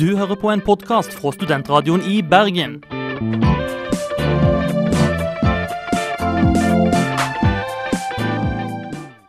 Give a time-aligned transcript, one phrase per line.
[0.00, 2.82] Du hører på en podkast fra Studentradioen i Bergen.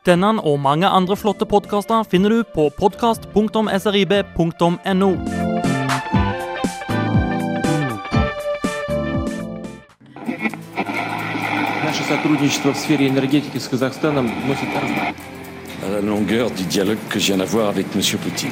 [0.07, 5.11] Denne og mange andre flotte podkaster finner du på podkast.srib.no.
[11.83, 14.69] Наше сотрудничество в сфере энергетики с Казахстаном носит
[15.85, 18.01] à la longueur du dialogue que je viens d'avoir avec M.
[18.19, 18.51] Poutine.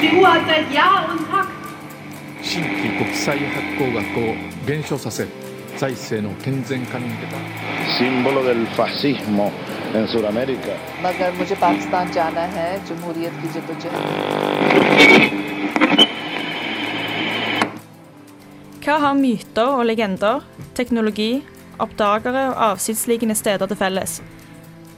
[0.00, 1.46] Die Uhr hat seit Jahr und Tag
[2.42, 4.34] 新規国際発行額を
[4.66, 5.26] 減少させ
[5.76, 7.36] 財政の健全化に向けた
[7.98, 9.50] símbolo del fascismo
[9.94, 10.76] en Sudamérica.
[11.02, 14.02] मगर मुझे पाकिस्तान जाना है जमहूरियत की जदोजहद
[18.86, 20.40] Hva har myter og legender,
[20.74, 21.42] teknologi,
[21.78, 24.22] oppdagere og avsidsliggende steder til felles?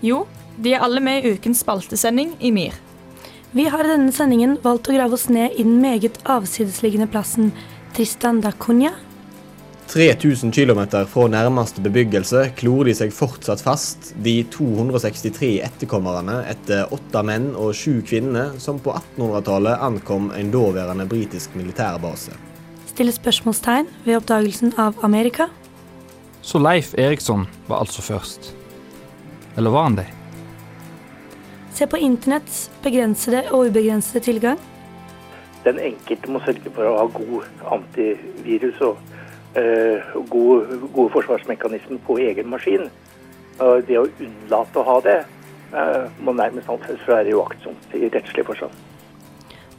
[0.02, 0.27] Jo,
[0.62, 2.74] de er alle med i ukens spaltesending i MIR.
[3.53, 7.52] Vi har i denne sendingen valgt å grave oss ned i den meget avsidesliggende plassen
[7.94, 8.95] Tristan da Cunha.
[9.94, 17.22] 3000 km fra nærmeste bebyggelse klorer de seg fortsatt fast, de 263 etterkommerne etter åtte
[17.30, 22.33] menn og sju kvinner som på 1800-tallet ankom en daværende britisk militærbase.
[22.89, 25.52] Stiller spørsmålstegn ved oppdagelsen av Amerika.
[26.41, 28.50] Så Leif Eriksson var altså først.
[29.53, 30.09] Eller var han det?
[31.73, 34.59] Se på internetts begrensede og ubegrensede tilgang.
[35.66, 38.99] Den enkelte må sørge for å ha god antivirus og
[39.57, 42.89] eh, gode, gode forsvarsmekanismer på egen maskin.
[43.63, 47.97] Og det å unnlate å ha det eh, må nærmest anses for å være uaktsomt
[47.97, 48.75] i rettslig forstand.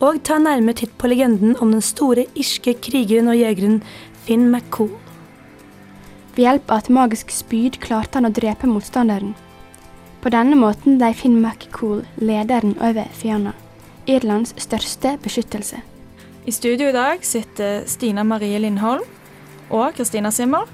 [0.02, 3.80] Og ta en nærmere titt på legenden om den store irske krigeren og jegeren
[4.26, 4.90] Finn McCool.
[6.34, 9.36] Ved hjelp av et magisk spyd klarte han å drepe motstanderen.
[10.24, 13.50] På denne måten ble Finn McCool lederen over Fianna,
[14.08, 15.82] Irlands største beskyttelse.
[16.48, 19.04] I studio i dag sitter Stina Marie Lindholm
[19.68, 20.64] og Kristina Simmer.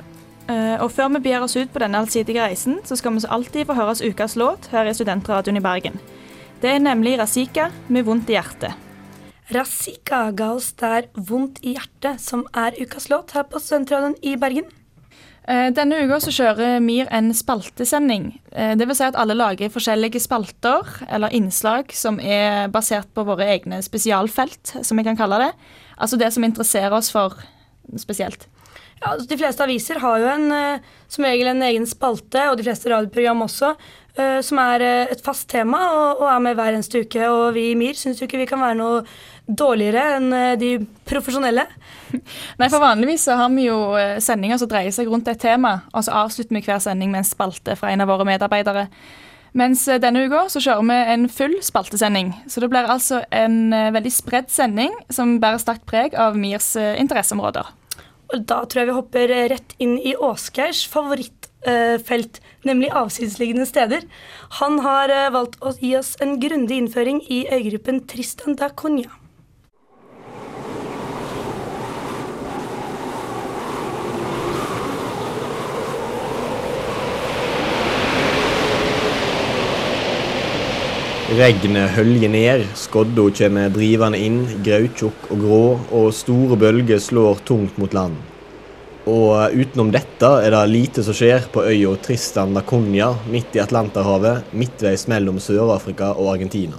[0.46, 3.32] Eh, Og før vi begir oss ut på denne allsidige reisen, så skal vi så
[3.34, 5.98] alltid få høres ukas låt her i Studentradioen i Bergen.
[6.62, 8.72] Det er nemlig Razika med vondt i hjertet.
[9.50, 14.36] Razika ga oss der Vondt i hjertet, som er ukas låt her på Studentradioen i
[14.36, 14.70] Bergen.
[15.50, 18.28] Eh, Denne uka så kjører MIR en spaltesending.
[18.52, 23.24] Eh, Det vil si at alle lager forskjellige spalter eller innslag som er basert på
[23.26, 25.52] våre egne spesialfelt, som vi kan kalle det.
[25.98, 27.34] Altså det som interesserer oss for
[27.98, 28.46] spesielt.
[29.00, 30.78] Ja, altså, De fleste aviser har jo en, eh,
[31.08, 33.74] som regel en egen spalte, og de fleste radioprogram også,
[34.42, 35.80] som er eh, et fast tema
[36.16, 37.22] og, er med hver eneste uke.
[37.30, 39.04] Og vi i MIR syns jo ikke vi kan være noe
[39.46, 40.70] dårligere enn eh, de
[41.08, 41.64] profesjonelle.
[42.60, 45.80] Nei, for Vanligvis så har vi jo eh, sendinger som dreier seg rundt et tema,
[45.94, 48.88] og så avslutter vi hver sending med en spalte fra en av våre medarbeidere.
[49.58, 52.32] Mens eh, denne uka så kjører vi en full spaltesending.
[52.46, 56.74] Så det blir altså en eh, veldig spredd sending som bærer sterkt preg av MIRs
[56.78, 57.76] eh, interesseområder.
[58.30, 60.84] Og da tror jeg vi hopper eh, rett inn i Åsgeirs
[61.64, 64.04] favorittfelt, nemlig avsidesliggende steder.
[64.60, 69.16] Han har eh, valgt å gi oss en grundig innføring i øygruppen Tristan da Cunha.
[81.30, 85.62] Regnet høljer ned, skodda kommer drivende inn, grautjukk og grå,
[85.94, 88.18] og store bølger slår tungt mot land.
[89.10, 93.62] Og utenom dette er det lite som skjer på øya Tristan da Cunha midt i
[93.62, 96.78] Atlanterhavet, midtveis mellom Sør-Afrika og Argentina.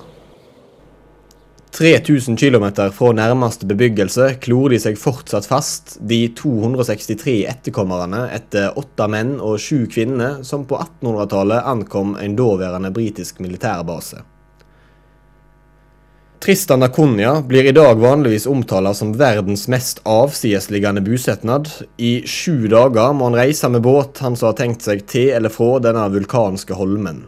[1.71, 9.07] 3000 km fra nærmeste bebyggelse klorer de seg fortsatt fast, de 263 etterkommerne etter åtte
[9.11, 14.19] menn og sju kvinner som på 1800-tallet ankom en daværende britisk militærbase.
[16.41, 21.67] Tristan da Cunha blir i dag vanligvis omtalt som verdens mest avsidesliggende bosetnad.
[21.97, 25.53] I sju dager må han reise med båt, han som har tenkt seg til eller
[25.53, 27.19] fra denne vulkanske holmen.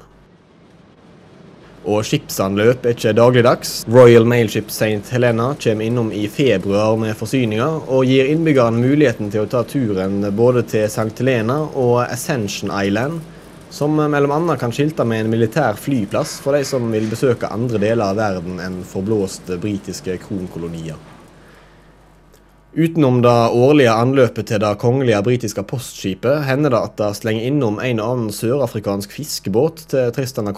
[1.85, 3.75] Og skipsanløp er ikke dagligdags.
[3.85, 5.05] Royal Mailship St.
[5.13, 10.23] Helena kommer innom i februar med forsyninger, og gir innbyggerne muligheten til å ta turen
[10.33, 11.11] både til St.
[11.21, 13.21] Helena og Ascension Island,
[13.73, 17.79] som mellom annet kan skilte med en militær flyplass for de som vil besøke andre
[17.81, 20.99] deler av verden enn forblåste britiske kronkolonier.
[22.73, 27.79] Utenom det årlige anløpet til det kongelige britiske postskipet, hender det at det slenger innom
[27.81, 30.53] en og annen sørafrikansk fiskebåt til Tristan da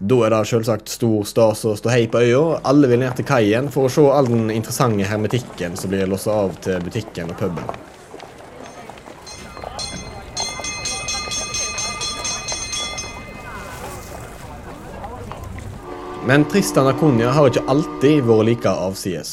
[0.00, 2.60] Da er det selvsagt stor stas å stå hei på øya.
[2.64, 6.28] Alle vil ned til kaien for å se all den interessante hermetikken som blir låst
[6.28, 7.97] av til butikken og puben.
[16.28, 19.30] Men Tristan da har ikke alltid vært like avsides.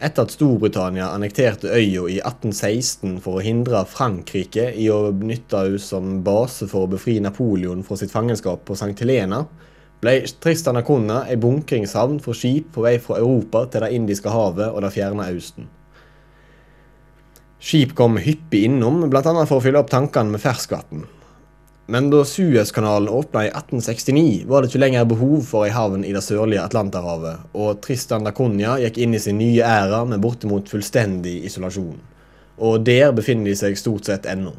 [0.00, 5.82] Etter at Storbritannia annekterte øya i 1816 for å hindre Frankrike i å benytte henne
[5.84, 8.94] som base for å befri Napoleon fra sitt fangenskap på St.
[9.02, 9.42] Helena,
[10.00, 14.32] ble Tristan da Cunha ei bunkringshavn for skip på vei fra Europa til Det indiske
[14.32, 15.68] havet og det fjerne Østen.
[17.60, 19.44] Skip kom hyppig innom, bl.a.
[19.44, 21.04] for å fylle opp tankene med ferskvann.
[21.90, 26.12] Men da Suezkanalen åpna i 1869, var det ikke lenger behov for ei havn i
[26.12, 30.68] det sørlige Atlanterhavet, og Tristan da Cunha gikk inn i sin nye æra med bortimot
[30.68, 31.96] fullstendig isolasjon.
[32.60, 34.52] Og der befinner de seg stort sett ennå.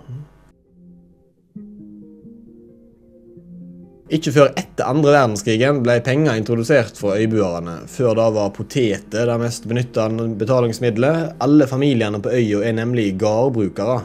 [4.09, 7.83] Ikke før etter andre verdenskrigen ble penger introdusert for øybuerne.
[7.93, 10.09] Før da var poteter det mest benytta
[10.39, 11.35] betalingsmiddelet.
[11.45, 14.01] Alle familiene på øya er nemlig gardbrukere.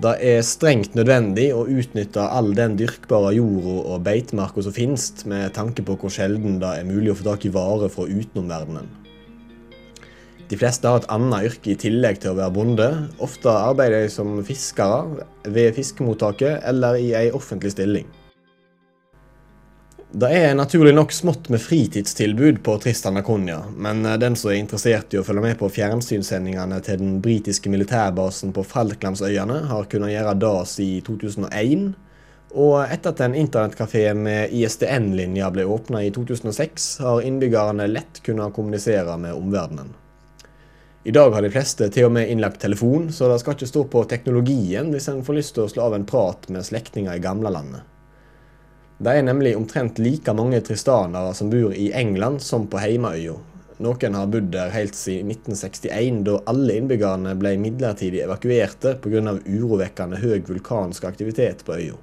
[0.00, 5.52] Det er strengt nødvendig å utnytte all den dyrkbare jorda og beitemarka som finnes, med
[5.52, 8.88] tanke på hvor sjelden det er mulig å få tak i varer fra utenomverdenen.
[10.48, 12.88] De fleste har et annet yrke i tillegg til å være bonde.
[13.20, 18.08] Ofte arbeider de som fiskere ved fiskemottaket eller i ei offentlig stilling.
[20.10, 24.56] Det er naturlig nok smått med fritidstilbud på Tristan da men eh, den som er
[24.58, 30.10] interessert i å følge med på fjernsynssendingene til den britiske militærbasen på Falklandsøyene, har kunnet
[30.10, 31.84] gjøre det siden 2001.
[32.58, 38.56] Og etter at en internettkafé med ISDN-linja ble åpna i 2006, har innbyggerne lett kunnet
[38.56, 39.94] kommunisere med omverdenen.
[41.06, 43.86] I dag har de fleste til og med innlagt telefon, så det skal ikke stå
[43.94, 47.22] på teknologien hvis en får lyst til å slå av en prat med slektninger i
[47.22, 47.86] gamlelandet.
[49.00, 53.32] Det er nemlig omtrent like mange tristanere som bor i England som på heimeøya.
[53.80, 59.38] Noen har bodd der helt siden 1961, da alle innbyggerne ble midlertidig evakuerte pga.
[59.46, 61.96] urovekkende høy vulkansk aktivitet på øya.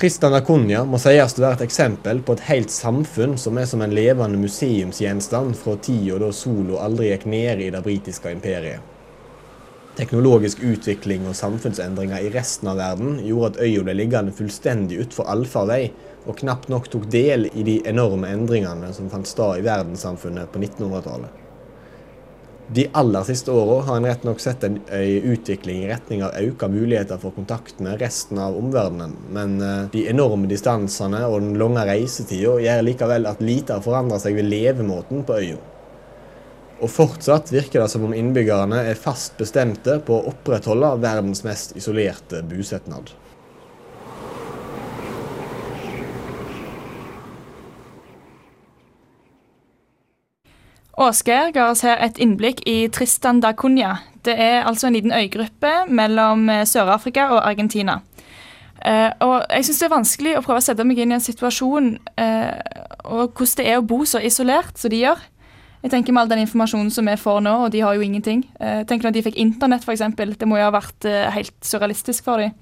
[0.00, 3.70] Tristan da Cunha må sies å være et eksempel på et helt samfunn som er
[3.70, 8.93] som en levende museumsgjenstand fra tida da sola aldri gikk ned i det britiske imperiet.
[9.94, 15.28] Teknologisk utvikling og samfunnsendringer i resten av verden gjorde at øya ble liggende fullstendig utfor
[15.30, 15.92] allfarvei,
[16.26, 20.62] og knapt nok tok del i de enorme endringene som fant sted i verdenssamfunnet på
[20.64, 21.40] 1900-tallet.
[22.74, 26.70] De aller siste åra har en rett nok sett en, utvikling i retning av økte
[26.72, 31.84] muligheter for kontakt med resten av omverdenen, men eh, de enorme distansene og den lange
[31.86, 35.60] reisetida gjør likevel at lite har forandra seg ved levemåten på øya.
[36.84, 41.72] Og fortsatt virker det som om innbyggerne er fast bestemte på å opprettholde verdens mest
[41.80, 43.14] isolerte bosetnad.
[50.94, 53.96] Åsgeir ga oss her et innblikk i Tristan da Cunha.
[54.24, 58.02] Det er altså en liten øygruppe mellom eh, Sør-Afrika og Argentina.
[58.84, 61.22] Uh, og jeg syns det er vanskelig å prøve å sette meg inn i en
[61.24, 61.86] situasjon
[62.20, 62.50] uh,
[63.16, 65.22] og hvordan det er å bo så isolert som de gjør.
[65.84, 68.46] Jeg tenker med all den informasjonen som vi får nå, og de har jo ingenting.
[68.56, 71.56] Eh, jeg tenker Når de fikk internett, f.eks., det må jo ha vært eh, helt
[71.60, 72.54] surrealistisk for dem.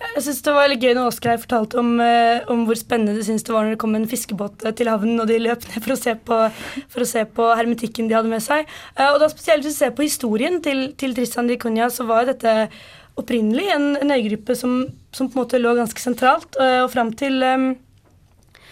[0.00, 3.24] Jeg synes Det var veldig gøy når Oskar fortalte om, eh, om, hvor spennende de
[3.26, 5.96] syntes det var når det kom en fiskebåt til havnen, og de løp ned for
[5.96, 8.70] å se på, å se på hermetikken de hadde med seg.
[9.08, 12.30] Og da Spesielt hvis du ser på historien til, til Tristan de Cunha, så var
[12.30, 12.70] dette
[13.18, 16.54] opprinnelig en, en øygruppe som, som, på en måte lå ganske sentralt.
[16.54, 17.72] Og fram til um,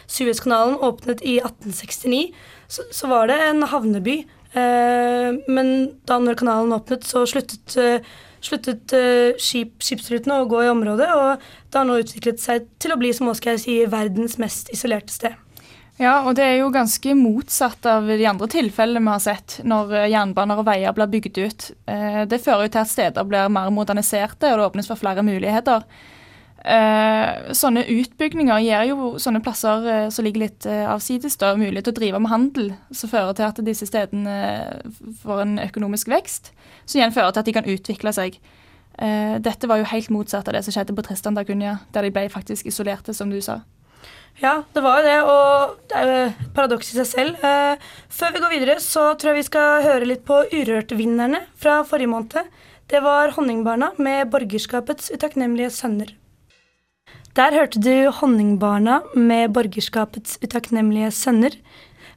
[0.07, 2.23] Suezkanalen åpnet i 1869
[2.69, 4.21] så, så var det en havneby.
[4.53, 5.75] Eh, men
[6.09, 8.07] da når kanalen åpnet, så sluttet, eh,
[8.45, 12.95] sluttet eh, skip, skipsrutene å gå i området, og det har nå utviklet seg til
[12.95, 15.37] å bli, som Oskar sier, verdens mest isolerte sted.
[15.99, 19.97] Ja, og det er jo ganske motsatt av de andre tilfellene vi har sett når
[19.99, 21.67] eh, jernbaner og veier blir bygd ut.
[21.91, 25.25] Eh, det fører jo til at steder blir mer moderniserte, og det åpnes for flere
[25.27, 25.83] muligheter.
[26.69, 31.87] Uh, sånne utbygninger gir jo sånne plasser eh, som ligger litt eh, avsides, da, mulighet
[31.87, 34.35] til å drive med handel, som fører til at disse stedene
[35.23, 36.53] får en økonomisk vekst,
[36.85, 38.37] som igjen fører til at de kan utvikle seg.
[39.47, 42.13] dette var jo helt motsatt av det som skjedde på Tristan da Cunha, der de
[42.13, 43.61] ble faktisk isolerte, som du sa.
[44.43, 47.49] Ja, det var jo det, og det er jo paradoks i seg selv.
[48.11, 52.13] før vi går videre, så tror jeg vi skal høre litt på Urørt-vinnerne fra forrige
[52.13, 52.55] måned.
[52.91, 56.19] Det var Honningbarna med borgerskapets utakknemlige sønner.
[57.37, 61.53] Der hørte du Honningbarna med borgerskapets utakknemlige sønner.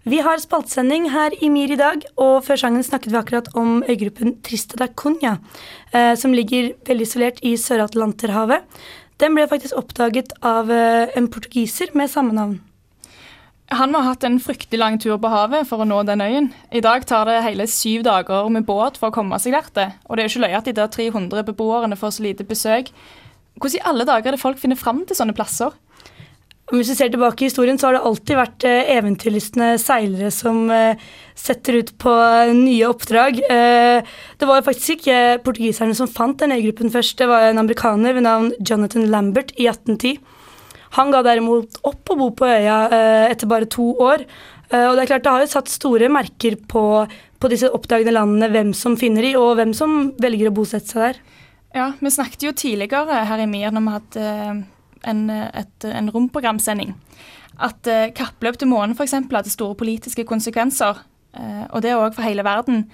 [0.04, 3.84] Vi har spaltsending her i MIR i dag, og før sangen snakket vi akkurat om
[3.84, 5.36] øygruppen Trista da Cunha,
[5.94, 8.66] eh, som ligger veldig isolert i Sør-Atlanterhavet.
[9.22, 12.58] Den ble faktisk oppdaget av eh, en portugiser med samme navn.
[13.72, 16.50] Han har hatt en fryktelig lang tur på havet for å nå den øyen.
[16.74, 19.94] I dag tar det hele syv dager med båt for å komme seg der.
[20.10, 22.90] Og det er jo ikke løye at de der 300 beboerne får så lite besøk.
[23.60, 25.74] Hvordan i alle dager er det folk finner fram til sånne plasser?
[26.72, 30.70] Hvis vi ser tilbake i historien, så har det alltid vært eh, eventyrlystne seilere som
[30.72, 31.02] eh,
[31.36, 33.42] setter ut på eh, nye oppdrag.
[33.44, 37.18] Det var faktisk ikke portugiserne som fant den øygruppen først.
[37.20, 40.22] Det var en amerikaner ved navn Jonathan Lambert i 1810.
[40.96, 42.80] Han ga derimot opp å bo på øya
[43.32, 44.24] etter bare to år.
[44.72, 46.84] Og det er klart det har jo satt store merker på,
[47.40, 51.04] på disse oppdagende landene hvem som finner de, og hvem som velger å bosette seg
[51.10, 51.22] der.
[51.74, 54.58] Ja, vi snakket jo tidligere her i MIR når vi hadde eh,
[55.08, 56.92] en, et, en romprogramsending,
[57.64, 59.16] at eh, kappløp til månen f.eks.
[59.32, 61.00] hadde store politiske konsekvenser.
[61.32, 62.90] Eh, og det òg for hele verden.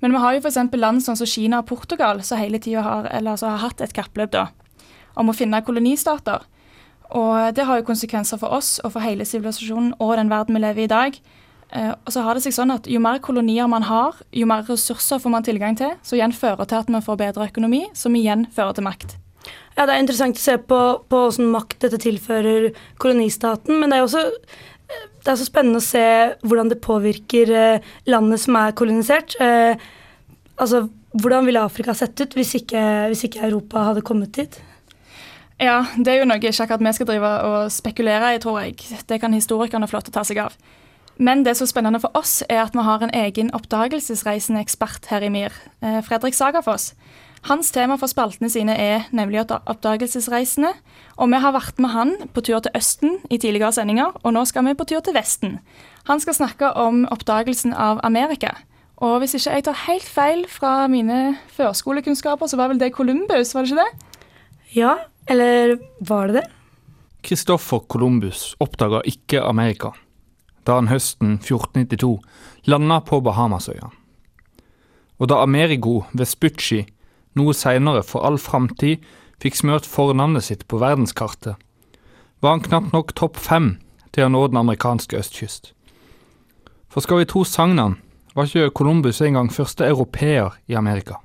[0.00, 0.60] Men vi har jo f.eks.
[0.78, 4.46] land som Kina og Portugal som hele tida har, altså har hatt et kappløp da,
[5.18, 6.46] om å finne kolonistater.
[7.10, 10.62] Og det har jo konsekvenser for oss og for hele sivilisasjonen og den verden vi
[10.62, 11.18] lever i i dag.
[11.72, 14.64] Eh, og så har det seg sånn at Jo mer kolonier man har, jo mer
[14.66, 18.16] ressurser får man tilgang til, som igjen fører til at man får bedre økonomi, som
[18.18, 19.16] igjen fører til makt.
[19.76, 24.00] Ja, Det er interessant å se på, på hvordan makt dette tilfører kolonistaten, men det
[24.00, 24.26] er også
[25.20, 26.06] det er så spennende å se
[26.42, 29.36] hvordan det påvirker eh, landet som er kolonisert.
[29.40, 29.76] Eh,
[30.56, 34.60] altså, Hvordan ville Afrika sett ut hvis ikke, hvis ikke Europa hadde kommet dit?
[35.58, 38.76] Ja, det er jo noe ikke akkurat vi skal drive og spekulere i, tror jeg.
[39.10, 40.54] Det kan historikerne få lov til å ta seg av.
[41.20, 45.10] Men det som er spennende for oss, er at vi har en egen oppdagelsesreisende ekspert
[45.10, 45.52] her i MIR,
[45.84, 46.94] eh, Fredrik Sagafoss.
[47.44, 50.72] Hans tema for spaltene sine er nemlig oppdagelsesreisende.
[51.20, 54.46] Og vi har vært med han på tur til Østen i tidligere sendinger, og nå
[54.48, 55.58] skal vi på tur til Vesten.
[56.08, 58.56] Han skal snakke om oppdagelsen av Amerika.
[58.96, 63.54] Og hvis ikke jeg tar helt feil fra mine førskolekunnskaper, så var vel det Columbus,
[63.54, 64.20] var det ikke det?
[64.76, 64.96] Ja,
[65.28, 66.50] eller var det det?
[67.24, 69.92] Christoffer Columbus oppdaga ikke Amerika
[70.70, 72.20] da han høsten 1492
[72.70, 73.90] landa på Bahamasøya.
[75.18, 76.84] Og da Amerigo Vespucci
[77.38, 79.02] noe seinere for all framtid
[79.42, 81.56] fikk smørt fornavnet sitt på verdenskartet,
[82.40, 83.74] var han knapt nok topp fem
[84.14, 85.72] til å nå den amerikanske østkyst.
[86.90, 87.98] For skal vi tro sagnene,
[88.34, 91.18] var ikke Columbus engang første europeer i Amerika.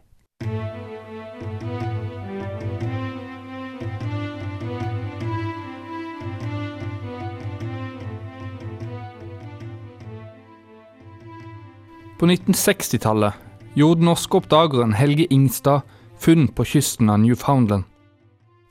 [12.20, 13.34] På 1960-tallet
[13.74, 15.82] gjorde norske oppdageren Helge Ingstad
[16.20, 17.84] funn på kysten av Newfoundland.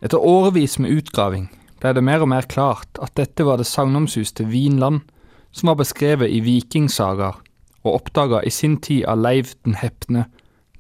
[0.01, 1.51] Etter årevis med utgraving
[1.83, 5.05] ble det mer og mer klart at dette var det sagnomsuste Vinland
[5.53, 7.37] som var beskrevet i vikingsagaer
[7.85, 10.25] og oppdaga i sin tid av Leiv den hepne,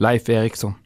[0.00, 0.78] Leif Eriksson.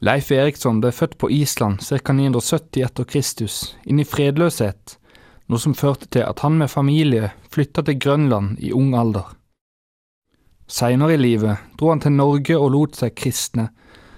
[0.00, 2.12] Leif Eriksson ble født på Island ca.
[2.12, 4.96] 970 etter Kristus, inn i fredløshet,
[5.52, 9.36] noe som førte til at han med familie flytta til Grønland i ung alder.
[10.66, 13.68] Seinere i livet dro han til Norge og lot seg kristne,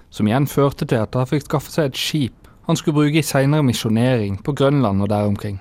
[0.09, 2.39] som igjen førte til at han fikk skaffe seg et skip
[2.69, 5.55] han skulle bruke i seinere misjonering på Grønland og der omkring.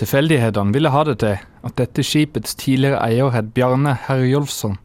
[0.00, 1.36] Tilfeldighetene ville ha det til
[1.68, 4.78] at dette skipets tidligere eier het Bjarne Herjolfsson.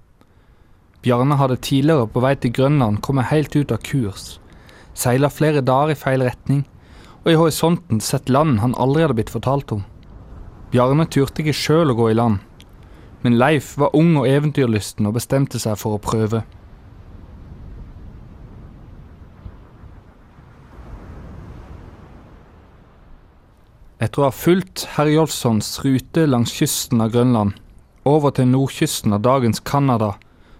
[1.00, 4.42] Bjarne hadde tidligere på vei til Grønland kommet helt ut av kurs,
[4.94, 6.66] seila flere dager i feil retning
[7.24, 9.84] og i horisonten sett land han aldri hadde blitt fortalt om.
[10.74, 12.42] Bjarne turte ikke sjøl å gå i land,
[13.24, 16.44] men Leif var ung og eventyrlysten og bestemte seg for å prøve.
[24.04, 27.54] Etter å ha fulgt Herjolfssons rute langs kysten av Grønland,
[28.04, 30.18] over til nordkysten av dagens Canada,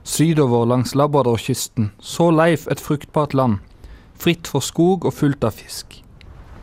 [0.08, 3.60] sydover langs Labradorkysten, så Leif et fruktbart land,
[4.16, 6.03] fritt for skog og fullt av fisk.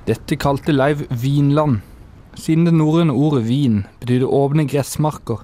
[0.08, 1.82] Dette kalte Leiv Vinland,
[2.32, 5.42] siden det norrøne ordet vin betydde åpne gressmarker,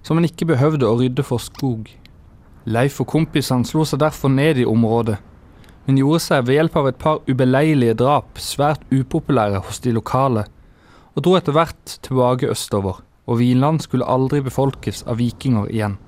[0.00, 1.90] som en ikke behøvde å rydde for skog.
[2.64, 5.18] Leif og kompisene slo seg derfor ned i området,
[5.84, 10.46] men gjorde seg ved hjelp av et par ubeleilige drap svært upopulære hos de lokale,
[11.12, 16.00] og dro etter hvert tilbake østover, og Vinland skulle aldri befolkes av vikinger igjen.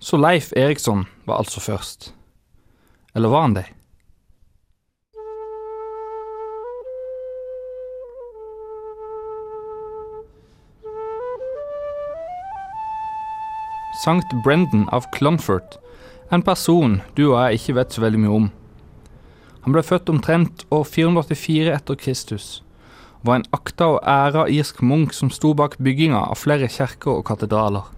[0.00, 2.14] Så Leif Eriksson var altså først.
[3.12, 3.68] Eller var han det?
[13.98, 15.80] Sankt Brendan av Clonfert,
[16.30, 18.44] en person du og jeg ikke vet så veldig mye om.
[19.64, 22.46] Han ble født omtrent år 484 etter Kristus,
[23.18, 27.16] og var en akta og æra irsk munk som sto bak bygginga av flere kjerker
[27.16, 27.88] og katedraler.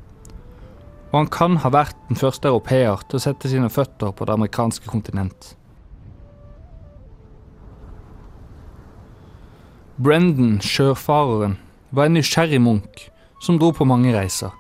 [1.11, 4.39] Og han kan ha vært den første europeer til å sette sine føtter på det
[4.39, 5.53] amerikanske kontinent.
[10.01, 11.59] Brendan, sjøfareren,
[11.93, 13.05] var en nysgjerrig munk
[13.45, 14.57] som dro på mange reiser.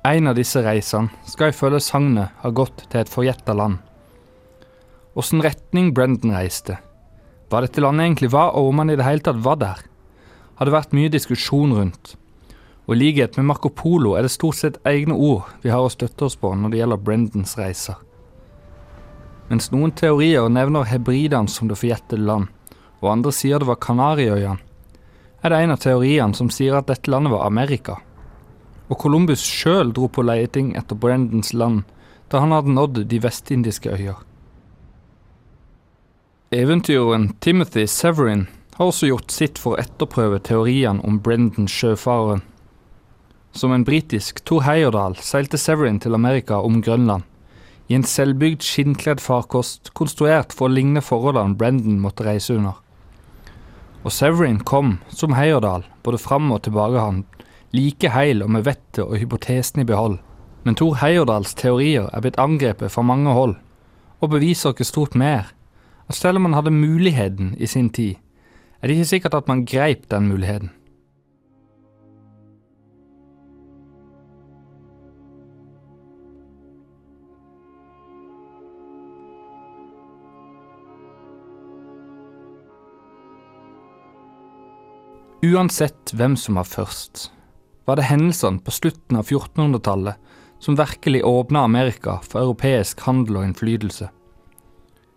[0.00, 3.82] En av disse reisene skal ifølge sagnet ha gått til et forgjetta land.
[5.12, 6.78] Åssen retning Brendan reiste,
[7.52, 9.82] hva dette landet egentlig var, og om han i det hele tatt var der,
[10.56, 12.14] har det vært mye diskusjon rundt.
[12.88, 15.92] Og i likhet med Marco Polo er det stort sett egne ord vi har å
[15.92, 18.00] støtte oss på når det gjelder Brendans reiser.
[19.52, 22.48] Mens noen teorier nevner Hebridene som det forjettede land,
[23.04, 24.62] og andre sier det var Kanariøyene,
[25.44, 28.00] er det en av teoriene som sier at dette landet var Amerika.
[28.90, 31.84] Og Columbus sjøl dro på leiting etter Brendans land
[32.30, 34.18] da han hadde nådd de vestindiske øyer.
[36.54, 42.40] Eventyreren Timothy Severin har også gjort sitt for å etterprøve teoriene om Brendan sjøfareren.
[43.52, 47.26] Som en britisk Thor Heyerdahl seilte Severin til Amerika om Grønland,
[47.90, 52.78] i en selvbygd skinnkledd farkost konstruert for å ligne forholdene Brendan måtte reise under.
[54.02, 57.24] Og Severin kom, som Heyerdahl, både fram og tilbake han,
[57.76, 60.18] like heil og med vettet og hypotesen i behold.
[60.64, 63.54] Men Thor Heyerdahls teorier er blitt angrepet fra mange hold,
[64.20, 65.54] og beviser ikke stort mer
[66.10, 68.18] at selv om man hadde muligheten i sin tid,
[68.82, 70.70] er det ikke sikkert at man greip den muligheten.
[85.40, 87.30] Uansett hvem som var først,
[87.90, 93.48] var det hendelsene på slutten av 1400-tallet som virkelig åpna Amerika for europeisk handel og
[93.48, 94.06] innflytelse.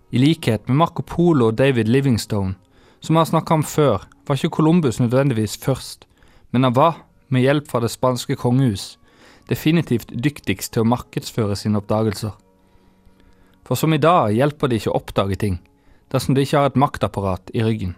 [0.10, 2.56] I likhet med Marco Polo og David Livingstone,
[2.98, 6.08] som vi har snakka om før, var ikke Columbus nødvendigvis først,
[6.50, 8.98] men han var, med hjelp fra det spanske kongehus,
[9.50, 12.34] definitivt dyktigst til å markedsføre sine oppdagelser.
[13.70, 15.62] For som i dag hjelper det ikke å oppdage ting,
[16.10, 17.94] dersom de ikke har et maktapparat i ryggen.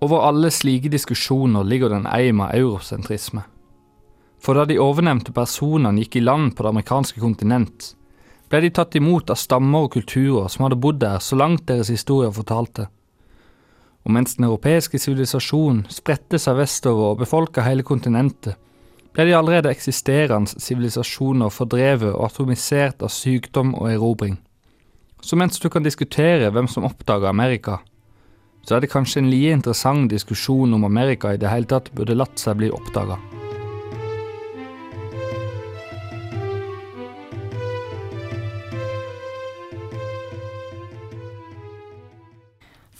[0.00, 3.42] Over alle slike diskusjoner ligger den en eim av eurosentrisme.
[4.40, 7.90] For da de ovennevnte personene gikk i land på det amerikanske kontinent,
[8.48, 11.92] ble de tatt imot av stammer og kulturer som hadde bodd der så langt deres
[11.92, 12.88] historier fortalte.
[14.08, 18.56] Og mens den europeiske sivilisasjonen spredte seg vestover og befolka hele kontinentet,
[19.12, 24.38] ble de allerede eksisterende sivilisasjoner fordrevet og atomisert av sykdom og erobring.
[25.20, 27.82] Så mens du kan diskutere hvem som oppdaga Amerika,
[28.66, 32.18] så er det kanskje en like interessant diskusjon om Amerika i det hele tatt burde
[32.18, 33.18] latt seg bli oppdaga.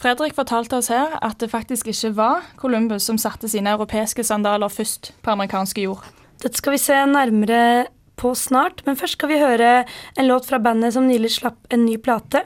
[0.00, 4.72] Fredrik fortalte oss her at det faktisk ikke var Columbus som satte sine europeiske sandaler
[4.72, 6.06] først på amerikansk jord.
[6.40, 9.71] Dette skal vi se nærmere på snart, men først skal vi høre
[10.17, 12.45] en låt fra bandet som nylig slapp en ny plate.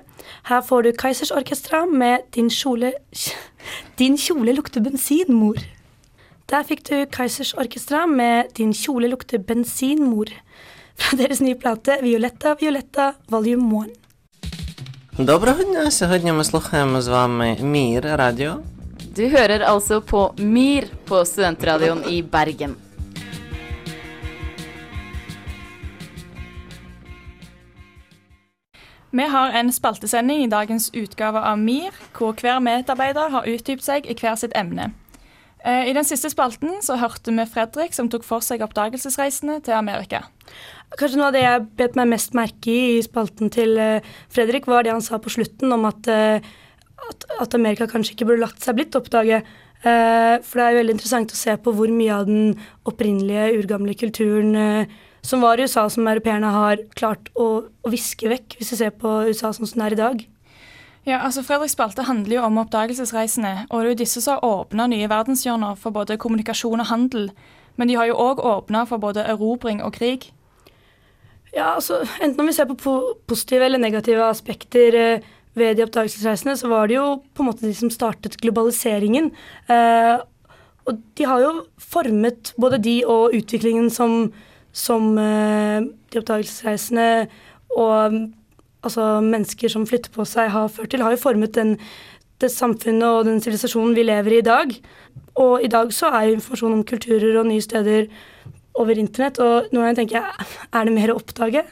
[0.49, 2.93] Her får du Kaizers Orkestra med Din kjole
[3.99, 5.61] Din kjole lukter bensin, mor.
[6.49, 10.33] Der fikk du Kaizers Orkestra med Din kjole lukter bensin, mor.
[10.99, 13.95] Fra deres nye plate Violetta Violetta volume 1.
[15.19, 15.91] Доброго дня!
[15.91, 18.53] Сьогодні ми слухаємо з вами Мір радіо.
[19.15, 22.75] Du hører altså på MIR på Studentradioen i Bergen.
[29.14, 34.08] Vi har en spaltesending i dagens utgave av MIR, hvor hver medarbeider har utdypt seg
[34.10, 34.88] i hver sitt emne.
[35.62, 39.78] Eh, I den siste spalten så hørte vi Fredrik som tok for seg oppdagelsesreisene til
[39.78, 40.24] Amerika.
[40.98, 44.66] Kanskje noe av det jeg bet meg mest merke i i spalten til eh, Fredrik,
[44.66, 46.42] var det han sa på slutten om at, eh,
[47.06, 49.44] at, at Amerika kanskje ikke burde latt seg blitt oppdage.
[49.84, 52.54] For det er jo veldig interessant å se på hvor mye av den
[52.88, 54.56] opprinnelige, urgamle kulturen
[55.24, 58.94] som var i USA, som europeerne har klart å, å viske vekk, hvis vi ser
[59.00, 60.24] på USA sånn som det er i dag.
[61.04, 64.46] Ja, altså Fredrik Spalte handler jo om oppdagelsesreisene, og det er jo disse som har
[64.48, 67.28] åpna nye verdenshjørner for både kommunikasjon og handel.
[67.76, 70.30] Men de har jo òg åpna for både erobring og krig.
[71.54, 72.94] Ja, altså Enten om vi ser på po
[73.28, 77.66] positive eller negative aspekter eh, ved de oppdagelsesreisene, så var det jo på en måte
[77.66, 79.30] de som startet globaliseringen.
[79.70, 80.16] Eh,
[80.84, 84.32] og de har jo formet både de og utviklingen som,
[84.74, 87.28] som eh, de oppdagelsesreisende
[87.74, 88.18] og
[88.84, 91.76] altså, mennesker som flytter på seg, har ført til, har jo formet den,
[92.42, 94.74] det samfunnet og den sivilisasjonen vi lever i i dag.
[95.40, 98.10] Og i dag så er jo informasjon om kulturer og nye steder
[98.74, 101.62] over internett, og nå tenker jeg er det mer å oppdage?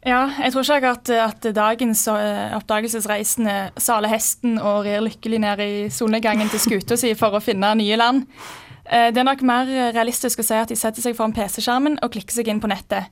[0.00, 5.60] Ja, jeg tror ikke at, at dagens uh, oppdagelsesreisende saler hesten og rir lykkelig ned
[5.60, 8.24] i solnedgangen til skuta si for å finne nye land.
[8.90, 12.12] Uh, det er nok mer realistisk å si at de setter seg foran PC-skjermen og
[12.16, 13.10] klikker seg inn på nettet.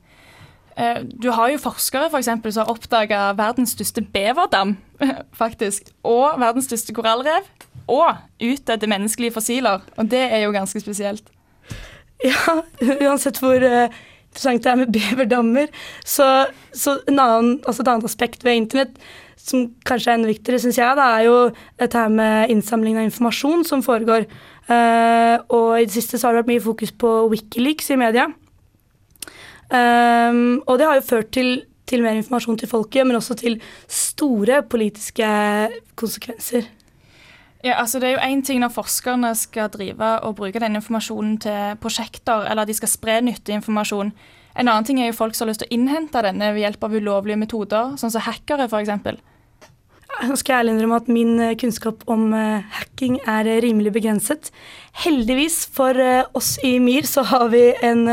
[0.79, 4.77] Eh, Du har jo forskere for eksempel, som har oppdaga verdens største beverdam,
[5.41, 5.91] faktisk.
[6.07, 7.47] Og verdens største korallrev.
[7.89, 9.81] Og utdødde menneskelige fossiler.
[9.97, 11.25] Og det er jo ganske spesielt.
[12.23, 12.61] Ja,
[13.07, 13.89] uansett hvor eh,
[14.29, 15.71] interessant det er med beverdammer,
[16.05, 18.99] så, så en annen, altså et annet aspekt ved internett
[19.39, 21.37] som kanskje er enda viktigere, syns jeg, det er jo
[21.79, 24.27] dette her med innsamling av informasjon som foregår.
[24.69, 28.29] Eh, og i det siste så har det vært mye fokus på Wikileaks i media.
[29.69, 33.59] Um, og det har jo ført til, til mer informasjon til folket, men også til
[33.85, 35.29] store politiske
[35.95, 36.65] konsekvenser.
[37.63, 41.37] Ja, altså Det er jo én ting når forskerne skal drive og bruke den informasjonen
[41.37, 44.13] til prosjekter, eller de skal spre nyttig informasjon.
[44.59, 46.83] En annen ting er jo folk som har lyst til å innhente denne ved hjelp
[46.83, 49.19] av ulovlige metoder, sånn som hackere f.eks.
[50.19, 53.93] Nå skal jeg ærlig innrømme at min eh, kunnskap om eh, hacking er eh, rimelig
[53.95, 54.49] begrenset.
[55.03, 55.95] Heldigvis for
[56.35, 58.03] oss i MIR så har vi en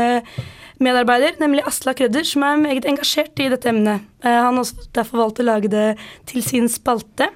[0.79, 4.05] medarbeider, nemlig Asla Krødder, som er meget engasjert i dette emnet.
[4.23, 5.87] Han har derfor valgt å lage det
[6.29, 7.27] til sin spalte,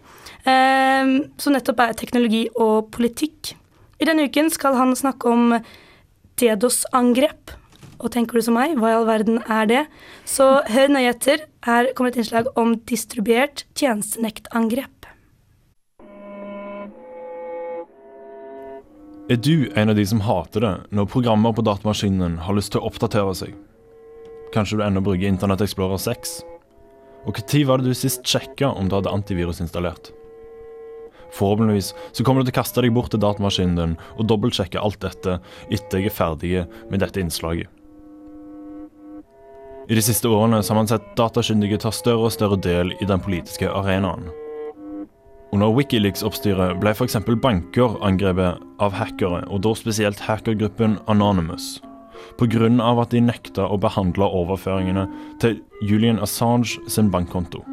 [0.45, 3.55] som nettopp er teknologi og politikk.
[3.99, 5.57] I denne uken skal han snakke om
[6.39, 7.57] DDoS-angrep.
[8.01, 9.81] Og tenker du som meg, hva i all verden er det?
[10.25, 11.45] Så hør nøye etter.
[11.67, 15.05] Her kommer et innslag om distribuert tjenestenektangrep.
[19.31, 22.81] Er du en av de som hater det når programmer på datamaskinen har lyst til
[22.81, 23.53] å oppdatere seg?
[24.51, 26.41] Kanskje du ennå bruker Internett Explorer 6?
[27.29, 30.09] Og når var det du sist sjekka om du hadde antivirus installert?
[31.37, 34.99] Forhåpentligvis så kommer du til å kaste deg bort til datamaskinen din og dobbeltsjekke alt
[35.05, 35.37] dette
[35.69, 37.69] etter jeg er ferdig med dette innslaget.
[39.89, 43.21] I de siste årene har man sett datakyndige ta større og større del i den
[43.23, 44.27] politiske arenaen.
[45.51, 47.17] Under Wikileaks-oppstyret ble f.eks.
[47.43, 51.81] banker angrepet av hackere, og da spesielt hackergruppen Anonymous,
[52.39, 52.69] pga.
[52.69, 55.07] at de nekta å behandle overføringene
[55.41, 57.65] til Julian Assange sin bankkonto.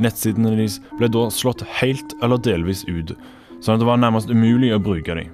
[0.00, 3.14] Nettsidene deres ble da slått helt eller delvis ut,
[3.60, 5.30] sånn at det var nærmest umulig å bruke dem.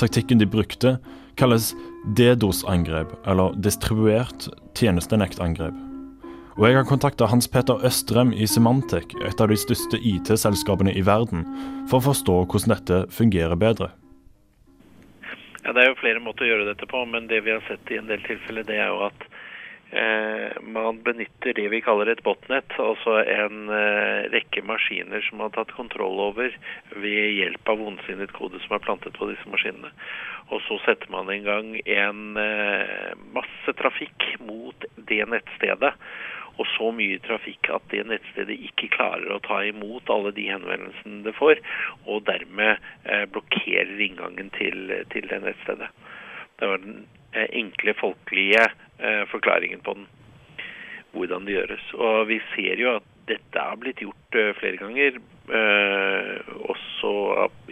[0.00, 0.96] Taktikken de brukte,
[1.36, 5.74] kalles DDoS-angrep, eller distribuert tjenestenektangrep.
[6.58, 11.04] Og jeg har kontakta Hans Peter Østrem i Symantec, et av de største IT-selskapene i
[11.06, 11.46] verden,
[11.88, 13.92] for å forstå hvordan dette fungerer bedre.
[15.62, 17.90] Ja, Det er jo flere måter å gjøre dette på, men det vi har sett
[17.90, 19.28] i en del tilfeller, det er jo at
[20.62, 25.58] man benytter det vi kaller et botnett, altså en eh, rekke maskiner som man har
[25.58, 26.54] tatt kontroll over
[26.96, 29.92] ved hjelp av ondsinnet kode som er plantet på disse maskinene.
[30.52, 35.92] Og så setter man i gang en eh, masse trafikk mot det nettstedet.
[36.60, 41.22] Og så mye trafikk at det nettstedet ikke klarer å ta imot alle de henvendelsene
[41.24, 41.60] det får,
[42.04, 45.88] og dermed eh, blokkerer inngangen til, til det nettstedet.
[46.60, 48.91] Det var den eh, enkle, folkelige eh,
[49.30, 50.04] forklaringen på den,
[51.12, 51.88] hvordan det gjøres.
[51.98, 55.18] Og vi ser jo at dette har blitt gjort eh, flere ganger,
[55.58, 57.12] eh, også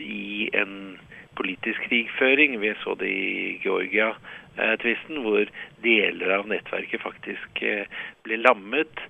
[0.00, 0.98] i en
[1.38, 2.58] politisk krigføring.
[2.60, 5.50] Vi så det i Georgia-tvisten, hvor
[5.84, 9.04] deler av nettverket faktisk eh, ble lammet.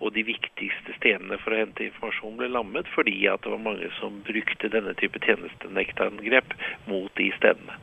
[0.00, 3.90] Og de viktigste stedene for å hente informasjon ble lammet fordi at det var mange
[3.98, 6.54] som brukte denne type tjenestenektangrep
[6.88, 7.76] mot de stedene.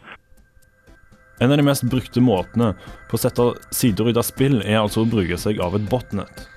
[1.40, 2.72] En av de mest brukte måtene
[3.10, 6.48] på å sette sider ut av spill, er altså å bruke seg av et botnett.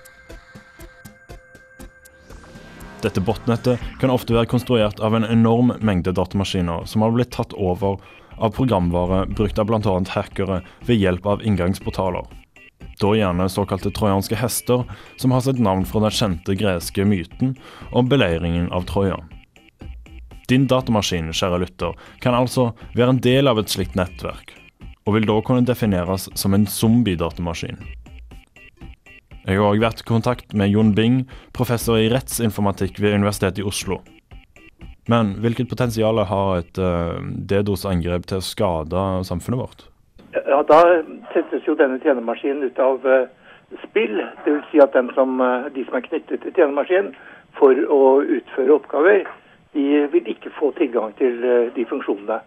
[3.01, 7.55] Dette botnettet kan ofte være konstruert av en enorm mengde datamaskiner som har blitt tatt
[7.57, 8.01] over
[8.40, 9.97] av programvare brukt av bl.a.
[10.14, 12.29] hackere ved hjelp av inngangsportaler.
[13.01, 14.85] Da gjerne såkalte trojanske hester,
[15.16, 17.55] som har sitt navn fra den kjente greske myten
[17.97, 19.16] om beleiringen av Troja.
[20.49, 24.53] Din datamaskin, kjære lytter, kan altså være en del av et slikt nettverk,
[25.11, 27.81] og vil da kunne defineres som en zombie-datamaskin.
[29.42, 31.25] Jeg har òg vært i kontakt med Jon Bing,
[31.57, 33.99] professor i rettsinformatikk ved Universitetet i Oslo.
[35.11, 37.18] Men hvilket potensial har et uh,
[37.51, 39.83] DDoS-angrep til å skade samfunnet vårt?
[40.37, 40.79] Ja, Da
[41.35, 43.27] settes jo denne tjenemaskinen ut av uh,
[43.88, 44.14] spill.
[44.46, 44.70] Dvs.
[44.70, 47.16] Si at som, uh, de som er knyttet til tjenemaskinen
[47.59, 49.27] for å utføre oppgaver,
[49.75, 51.42] de vil ikke få tilgang til
[51.75, 52.38] de funksjonene.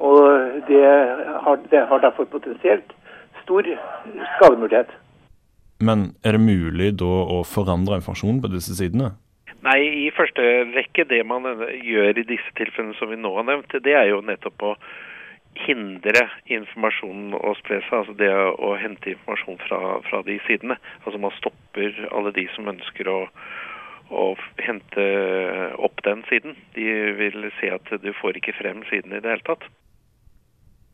[0.00, 0.84] Og det
[1.44, 2.92] har, det har derfor potensielt
[3.42, 3.66] stor
[4.36, 4.92] skademulighet.
[5.80, 9.14] Men er det mulig da å forandre informasjonen på disse sidene?
[9.64, 11.44] Nei, i første rekke det man
[11.84, 14.74] gjør i disse tilfellene som vi nå har nevnt, det er jo nettopp å
[15.66, 17.96] hindre informasjonen å spre seg.
[17.98, 20.78] Altså det å hente informasjon fra, fra de sidene.
[21.04, 23.18] Altså man stopper alle de som ønsker å,
[24.08, 24.24] å
[24.64, 25.06] hente
[25.76, 26.56] opp den siden.
[26.76, 26.88] De
[27.20, 29.68] vil se at du får ikke frem siden i det hele tatt.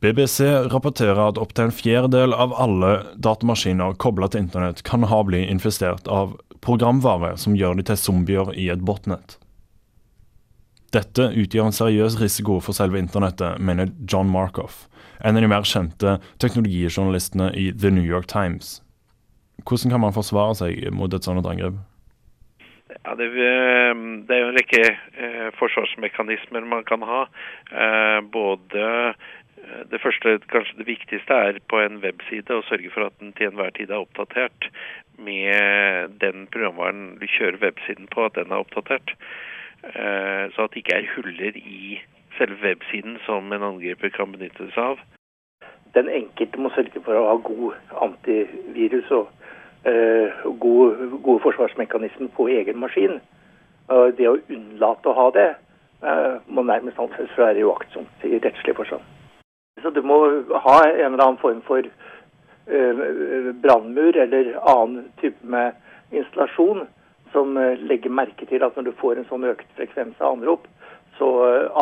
[0.06, 5.50] BBC rapporterer at opptil en fjerdedel av alle datamaskiner kobla til internett kan ha blitt
[5.50, 9.38] infisert av programvare som gjør de til zombier i et botnett.
[10.94, 14.86] Dette utgjør en seriøs risiko for selve internettet, mener John Markoff,
[15.18, 18.78] en av de mer kjente teknologijournalistene i The New York Times.
[19.66, 21.80] Hvordan kan man forsvare seg mot et sånt angrep?
[23.02, 27.24] Ja, det, det, er jo en rekke eh, forsvarsmekanismer man kan ha.
[27.70, 28.86] Eh, både
[29.90, 33.50] det første, kanskje det viktigste, er på en webside å sørge for at den til
[33.50, 34.68] enhver tid er oppdatert
[35.18, 39.14] med den programvaren du kjører websiden på, at den er oppdatert.
[39.82, 41.98] Eh, så at det ikke er huller i
[42.38, 45.02] selve websiden som en angriper kan benytte seg av.
[45.96, 49.30] Den enkelte må sørge for å ha god antivirus og
[49.88, 53.22] uh, gode, gode forsvarsmekanismer på egen maskin.
[54.18, 55.46] Det å unnlate å ha det
[56.52, 59.06] må nærmest anses for å være uaktsomt i rettslig forstand.
[59.82, 60.18] Så du må
[60.64, 61.88] ha en eller annen form for
[63.62, 65.72] brannmur eller annen type med
[66.10, 66.86] installasjon
[67.32, 70.64] som legger merke til at når du får en sånn økt frekvens av anrop,
[71.18, 71.28] så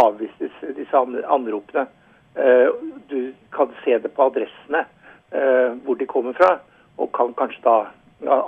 [0.03, 1.87] avvises disse anropene.
[3.09, 4.85] Du kan se det på adressene
[5.85, 6.57] hvor de kommer fra,
[6.99, 7.79] og kan kanskje da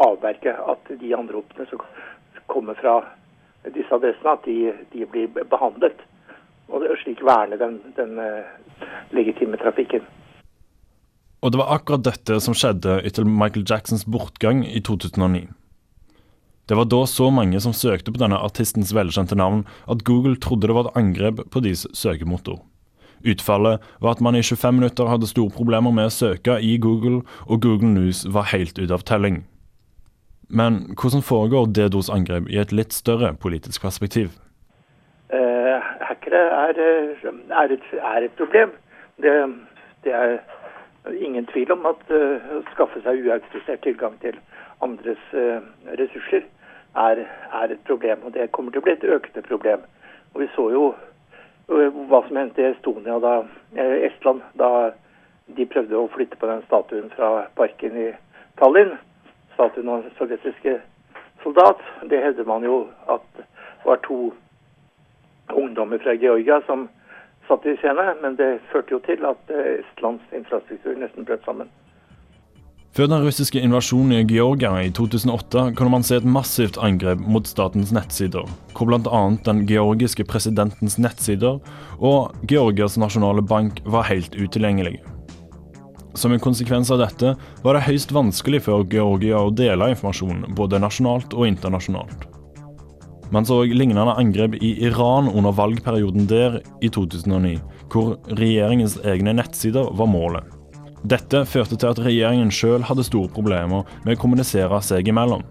[0.07, 1.83] avverge at de anropene som
[2.51, 2.99] kommer fra
[3.75, 6.03] disse adressene, at de, de blir behandlet.
[6.67, 8.19] Og slik verne den, den
[9.17, 10.05] legitime trafikken.
[11.45, 15.47] Og det var akkurat dette som skjedde etter Michael Jacksons bortgang i 2009.
[16.67, 20.67] Det var da så mange som søkte på denne artistens velkjente navn at Google trodde
[20.67, 22.59] det var et angrep på deres søkemotor.
[23.27, 27.23] Utfallet var at man i 25 minutter hadde store problemer med å søke i Google,
[27.47, 29.45] og Google News var helt ute av telling.
[30.49, 34.35] Men hvordan foregår DDoS-angrep i et litt større politisk perspektiv?
[36.27, 38.73] Uh, hackere er, er, et, er, et, problem.
[39.23, 39.55] Det,
[40.05, 40.39] det, er
[41.21, 44.39] ingen tvil om at uh, å skaffe seg uautorisert tilgang til
[44.83, 45.63] andres uh,
[46.01, 46.43] ressurser
[46.97, 48.25] er, er, et problem.
[48.25, 49.85] Og det kommer til å bli et økende problem.
[50.35, 50.87] Og vi så jo
[51.67, 53.41] hva som hendte i Estonia da,
[54.07, 54.93] Estland da
[55.57, 58.11] de prøvde å flytte på den statuen fra parken i
[58.61, 58.93] Tallinn
[59.55, 60.77] statuen av sovjetiske
[61.43, 61.83] soldat.
[62.11, 63.47] Det hevder man jo at
[63.87, 64.31] var to
[65.53, 66.89] ungdommer fra Georgia som
[67.49, 71.71] satt i scene, men det førte jo til at eh, Estlands infrastruktur nesten brøt sammen.
[72.97, 77.45] Før den russiske invasjonen i Georgia i 2008 kunne man se et massivt angrep mot
[77.45, 79.21] statens nettsider, hvor bl.a.
[79.45, 81.59] den georgiske presidentens nettsider
[82.01, 85.03] og Georgias nasjonale bank var helt utilgjengelige.
[86.17, 90.81] Som en konsekvens av dette var det høyst vanskelig for Georgia å dele informasjon både
[90.81, 92.25] nasjonalt og internasjonalt.
[93.35, 97.59] Man så lignende angrep i Iran under valgperioden der i 2009,
[97.91, 100.45] hvor regjeringens egne nettsider var målet.
[101.07, 105.43] Dette førte til at regjeringen sjøl hadde store problemer med å kommunisere seg imellom.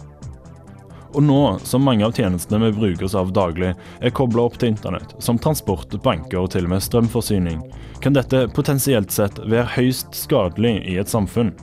[1.15, 3.71] Og nå som mange av tjenestene vi bruker oss av daglig,
[4.03, 7.61] er kobla opp til internett, som transport, banker og til og med strømforsyning,
[8.03, 11.53] kan dette potensielt sett være høyst skadelig i et samfunn.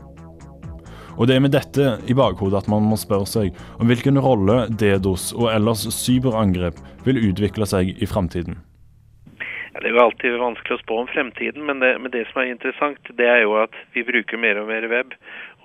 [1.18, 4.66] Og det er med dette i bakhodet at man må spørre seg om hvilken rolle
[4.70, 8.60] DDoS og ellers cyberangrep vil utvikle seg i framtiden.
[9.72, 12.42] Ja, det er jo alltid vanskelig å spå om fremtiden, men det, men det, som
[12.42, 15.14] er interessant, det er jo at vi bruker mer og mer web.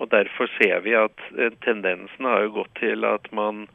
[0.00, 3.66] Og derfor ser vi at eh, tendensen har jo gått til at man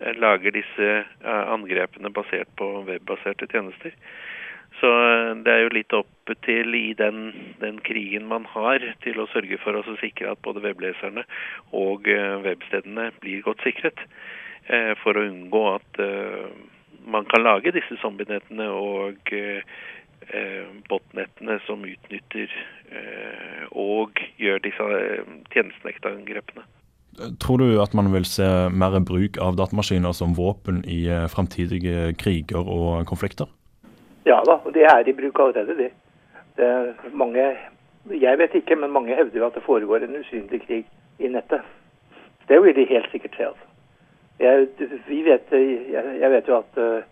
[0.00, 3.92] eh, lager disse eh, angrepene basert på webbaserte tjenester.
[4.82, 4.90] Så
[5.46, 7.28] det er jo litt opp til i den,
[7.60, 11.22] den, krigen man har til å sørge for å sikre at både webleserne
[11.70, 12.10] og
[12.42, 14.02] webstedene blir godt sikret.
[15.04, 16.02] For å unngå at
[17.14, 19.22] man kan lage disse zombienettene og
[20.90, 22.50] botnettene som utnytter
[23.78, 24.90] og gjør disse
[25.54, 26.66] tjenestenektangrepene.
[27.42, 32.66] Tror du at man vil se mer bruk av datamaskiner som våpen i fremtidige kriger
[32.66, 33.50] og konflikter?
[34.24, 35.90] Ja da, og det er i bruk allerede, det.
[36.56, 37.56] det mange,
[38.10, 40.84] jeg vet ikke, men mange hevder jo at det foregår en usynlig krig
[41.18, 41.60] i nettet.
[42.48, 43.46] Det vil de helt sikkert se.
[43.46, 43.66] altså.
[44.38, 44.66] Jeg,
[45.08, 47.02] vet, jeg, jeg vet jo at uh,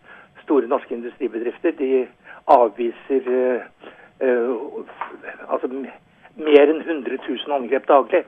[0.42, 2.06] store norske industribedrifter de
[2.46, 3.60] avviser uh,
[4.22, 4.84] uh,
[5.48, 8.24] altså mer enn 100 000 angrep daglig.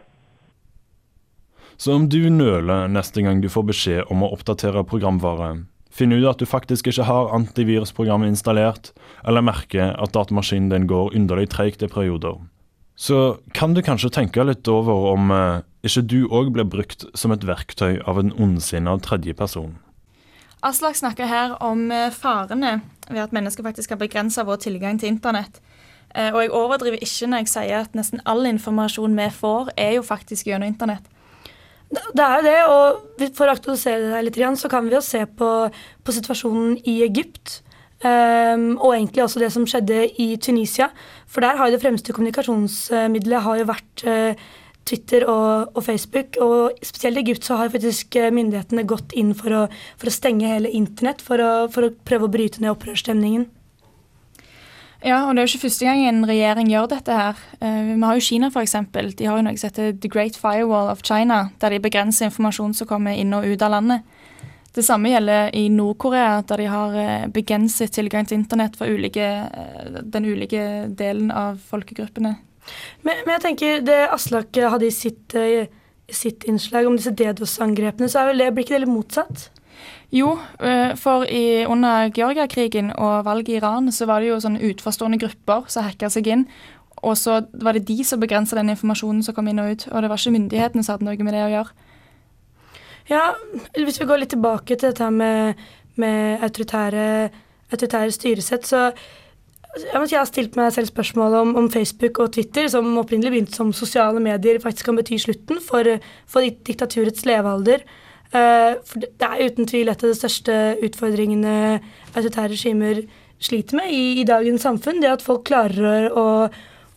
[1.76, 6.30] Så om du nøler neste gang du får beskjed om å oppdatere programvare, finner ut
[6.30, 8.92] at du faktisk ikke har antivirusprogrammet installert,
[9.28, 12.40] eller merke at datamaskinen din går underlig treigt i perioder,
[12.96, 17.32] så kan du kanskje tenke litt over om eh, ikke du òg blir brukt som
[17.34, 19.74] et verktøy av en ondsinna tredjeperson.
[20.62, 25.10] Aslak snakker her om eh, farene ved at mennesker faktisk kan begrense vår tilgang til
[25.10, 25.58] internett.
[26.14, 29.96] Eh, og jeg overdriver ikke når jeg sier at nesten all informasjon vi får, er
[29.96, 31.08] jo faktisk gjennom internett.
[31.92, 35.02] Det er jo det, og for å aktualisere det her litt, så kan vi jo
[35.04, 35.50] se på,
[36.04, 37.60] på situasjonen i Egypt.
[38.02, 40.88] Um, og egentlig også det som skjedde i Tunisia.
[41.30, 44.48] For der har jo det fremste kommunikasjonsmiddelet har jo vært uh,
[44.88, 46.38] Twitter og, og, Facebook.
[46.42, 49.62] Og spesielt i Egypt så har faktisk eh, myndighetene gått inn for å,
[50.00, 53.46] for å stenge hele internett for å, for å prøve å bryte ned opprørsstemningen.
[55.02, 57.38] Ja, og det er jo ikke første gang en regjering gjør dette her.
[57.58, 58.76] Uh, vi har jo Kina, f.eks.
[59.18, 62.74] De har jo noe som heter The Great Firewall of China, der de begrenser informasjon
[62.78, 64.06] som kommer inn og ut av landet.
[64.72, 69.26] Det samme gjelder i Nord-Korea, der de har uh, begrenset tilgang til internett for ulike,
[69.26, 70.62] uh, den ulike
[70.98, 72.36] delen av folkegruppene.
[73.02, 75.34] Men, men jeg tenker det Aslak hadde i sitt,
[76.14, 79.48] sitt innslag om disse DDoS-angrepene, så er vel det, blir ikke det litt motsatt?
[80.12, 84.62] Jo, eh, for i, under Georgia-krigen og valget i Iran så var det jo sånne
[84.72, 86.44] utforstående grupper som hacka seg inn.
[87.02, 89.86] Og så var det de som begrensa den informasjonen som kom inn og ut.
[89.90, 91.88] Og det var ikke myndighetene som hadde noe med det å gjøre.
[93.10, 93.22] Ja,
[93.74, 95.58] hvis vi går litt tilbake til dette med,
[95.98, 97.08] med autoritære,
[97.72, 98.92] autoritære styresett, så
[99.72, 103.72] jeg, har stilt meg selv spørsmål om, om, Facebook og Twitter, som opprinnelig begynte som
[103.72, 105.88] sosiale medier, faktisk kan bety slutten for,
[106.28, 107.84] for diktaturets levealder.
[108.32, 111.56] Eh, for det er uten tvil et av de største utfordringene
[112.14, 113.02] autoritære regimer
[113.42, 115.02] sliter med i, i, dagens samfunn.
[115.02, 116.26] Det at folk klarer å,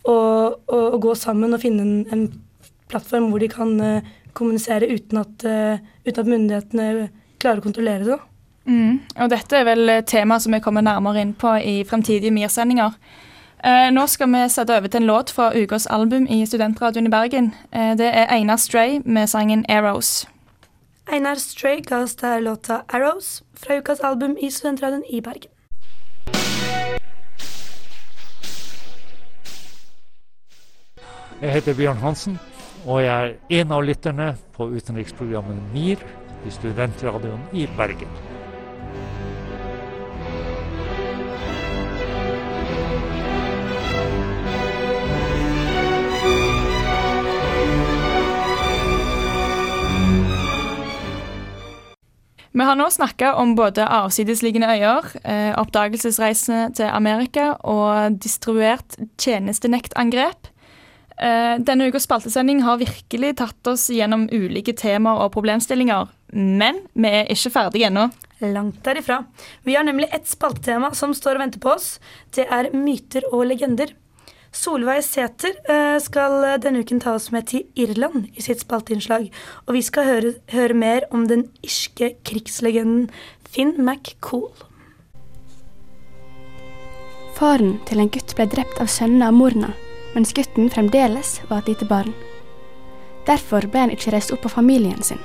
[0.06, 2.26] å, å, å gå sammen og finne en, en,
[2.86, 7.08] plattform hvor de kan uh, kommunisere uten at, uh, uten at, myndighetene
[7.42, 8.18] klarer å kontrollere det.
[8.70, 9.00] Mm.
[9.24, 12.94] Og dette er vel tema som vi kommer nærmere inn på i fremtidige MIR-sendinger.
[13.64, 17.10] Eh, nå skal vi sette over til en låt fra ukas album i Studentradioen i
[17.10, 17.54] Bergen.
[17.72, 20.26] Eh, det er Einar Stray med sangen 'Arrows'.
[21.08, 25.50] Einar Stray ga oss der låta 'Arrows' fra ukas album i Studentradioen i Bergen.
[31.40, 32.38] Jeg heter Bjørn Hansen,
[32.86, 36.02] og jeg er en av lytterne på utenriksprogrammet MIR
[36.46, 38.35] i Studentradioen i Bergen.
[52.56, 60.48] Vi har nå snakka om både avsidesliggende øyer, eh, oppdagelsesreisene til Amerika og distribuert tjenestenektangrep.
[61.20, 66.08] Eh, denne ukas spaltesending har virkelig tatt oss gjennom ulike temaer og problemstillinger.
[66.32, 68.08] Men vi er ikke ferdige ennå.
[68.40, 69.26] Langt derifra.
[69.62, 71.98] Vi har nemlig ett spaltetema som står og venter på oss.
[72.32, 73.92] Det er myter og legender.
[74.54, 79.28] Solveig Sæther eh, skal denne uken ta oss med til Irland i sitt spalteinnslag.
[79.66, 83.10] Og vi skal høre, høre, mer om den irske krigslegenden
[83.48, 84.50] Finn McCool.
[87.36, 89.74] Faren til en gutt ble drept av sønnene av morna,
[90.14, 92.14] mens gutten fremdeles var et lite barn.
[93.26, 95.20] Derfor ble han ikke reist opp av familien sin.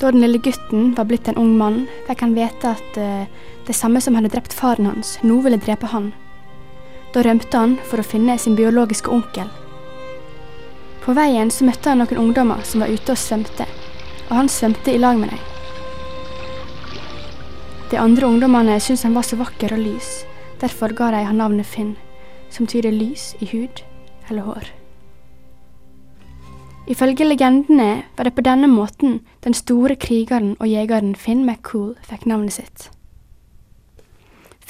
[0.00, 3.24] Da den lille gutten var blitt en ung mann, fikk han vite at uh,
[3.68, 6.10] det samme som hadde drept faren hans, nå ville drepe han.
[7.14, 9.48] Da rømte han for å finne sin biologiske onkel.
[11.00, 13.66] På veien så møtte han noen ungdommer som var ute og svømte,
[14.28, 15.46] og han svømte i lag med dem.
[17.90, 20.10] De andre ungdommene syntes han var så vakker og lys,
[20.60, 21.96] derfor ga de han navnet Finn,
[22.50, 23.82] som tyder lys i hud
[24.28, 24.70] eller hår.
[26.90, 32.26] Ifølge legendene var det på denne måten den store krigeren og jegeren Finn McCool fikk
[32.30, 32.88] navnet sitt.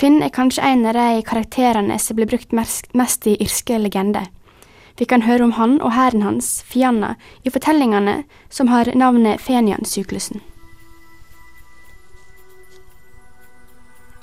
[0.01, 4.31] Finn er kanskje en av de karakterene som blir brukt mest i irske legender.
[4.97, 10.41] Vi kan høre om han og hæren hans, Fianna, i fortellingene som har navnet Fenian-syklusen.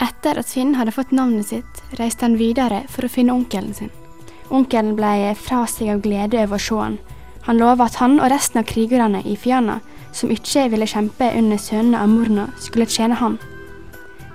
[0.02, 3.92] Etter at Finn hadde fått navnet sitt, reiste han videre for å finne onkelen sin.
[4.50, 6.98] Onkelen ble fra seg av glede over å se han.
[7.46, 9.78] Han lova at han og resten av krigerne i Fianna,
[10.10, 13.38] som ikke ville kjempe under sønnene av Morna, skulle tjene han.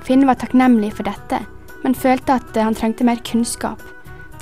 [0.02, 1.42] Finn var takknemlig for dette,
[1.82, 3.82] men følte at han trengte mer kunnskap.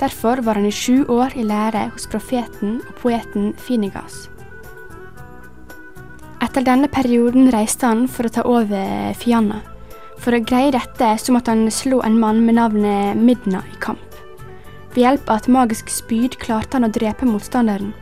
[0.01, 4.25] Derfor var han i sju år i lære hos profeten og poeten Finigas.
[6.41, 9.61] Etter denne perioden reiste han for å ta over Fianna.
[10.21, 14.01] For å greie dette så måtte han slå en mann med navnet Midna i kamp.
[14.91, 17.93] Ved hjelp av et magisk spyd klarte han å drepe motstanderen.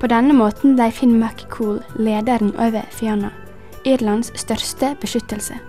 [0.00, 3.30] På denne måten ble Finn McCool lederen over Fianna,
[3.84, 5.60] Irlands største beskyttelse.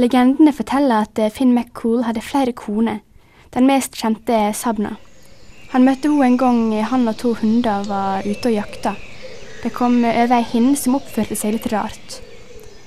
[0.00, 3.02] Legendene forteller at eh, Finn McCool hadde flere koner.
[3.52, 4.94] Den mest kjente er Sabna.
[5.74, 8.94] Han møtte henne en gang han og to hunder var ute og jakta.
[9.60, 12.16] Det kom over ei hinne som oppførte seg litt rart.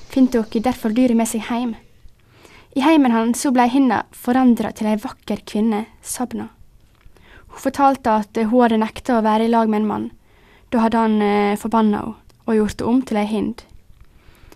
[0.10, 1.76] Finn tok derfor dyret med seg hjem.
[2.74, 6.48] I heimen hans ble hinna forandra til ei vakker kvinne, Sabna.
[7.54, 10.10] Hun fortalte at hun hadde nekta å være i lag med en mann.
[10.74, 13.62] Da hadde han eh, forbanna henne og gjort henne om til ei hind.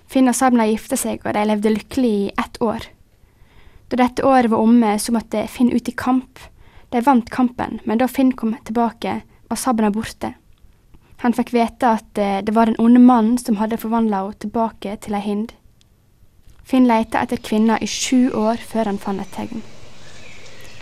[0.08, 2.88] Finn og Sabna gifta seg, og de levde lykkelig i ett år.
[3.92, 6.40] Da dette året var omme, så måtte Finn ut i kamp.
[6.92, 10.34] De vant kampen, men da Finn kom tilbake, var Sabna borte.
[11.24, 14.98] Han fikk vite at eh, det var den onde mannen som hadde forvandla henne tilbake
[15.02, 15.56] til ei hind.
[16.68, 19.64] Finn leita etter kvinna i sju år før han fant et tegn.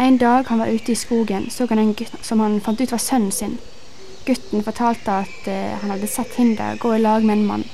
[0.02, 2.92] En dag han var ute i skogen, så han en gutt som han fant ut
[2.92, 3.58] var sønnen sin.
[4.26, 7.66] Gutten fortalte at eh, han hadde sett Hinda gå i lag med en mann.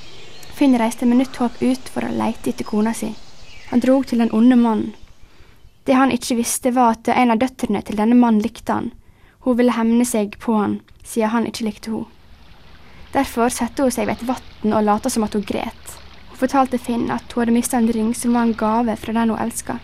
[0.62, 3.08] Finn reiste med nytt håp ut for å leite etter kona si.
[3.72, 4.92] Han drog til den onde mannen.
[5.90, 8.92] Det han ikke visste, var at en av døtrene til denne mannen likte han.
[9.42, 12.06] Hun ville hemne seg på han, siden han ikke likte henne.
[13.16, 15.96] Derfor satte hun seg ved et vann og lot som at hun gret.
[16.30, 19.34] Hun fortalte Finn at hun hadde mista en ring som var en gave fra den
[19.34, 19.80] hun elska.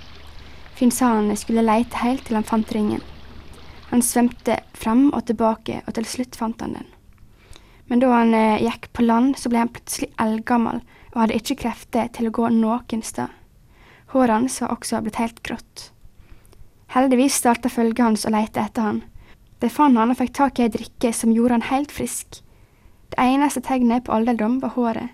[0.78, 3.02] Finn sa han skulle leite helt til han fant ringen.
[3.90, 6.97] Han svømte fram og tilbake, og til slutt fant han den.
[7.88, 10.82] Men da han eh, gikk på land, så ble han plutselig eldgammel
[11.14, 13.32] og hadde ikke krefter til å gå noen sted.
[14.14, 15.92] Håret hans var også blitt helt grått.
[16.94, 19.00] Heldigvis starta følget hans å leite etter han.
[19.60, 22.42] De fant han og fikk tak i ei drikke som gjorde han helt frisk.
[23.12, 25.10] Det eneste tegnet på alderdom var håret.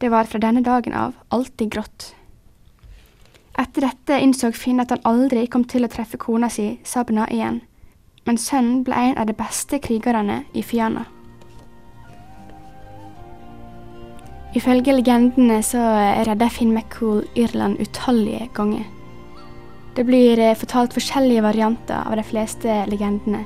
[0.00, 2.14] Det var fra denne dagen av alltid grått.
[3.60, 7.60] Etter dette innså Finn at han aldri kom til å treffe kona si, Sabna, igjen.
[8.24, 11.04] Men sønnen ble en av de beste krigerne i Fiana.
[14.50, 15.78] Ifølge legendene så
[16.26, 18.82] redda Finn McCool Irland utallige ganger.
[19.94, 23.44] Det blir eh, fortalt forskjellige varianter av de fleste legendene.